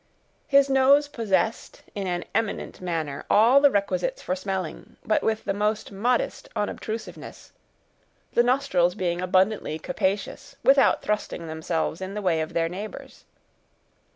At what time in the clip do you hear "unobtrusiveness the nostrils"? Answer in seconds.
6.55-8.95